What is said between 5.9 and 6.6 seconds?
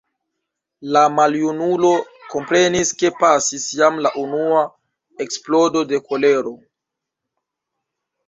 de kolero.